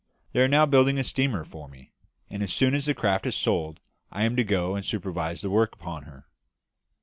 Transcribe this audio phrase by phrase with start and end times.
[0.33, 1.91] They are now building a steamer for me;
[2.27, 3.79] and as soon as this craft is sold
[4.11, 6.25] I am to go and supervise the work upon her."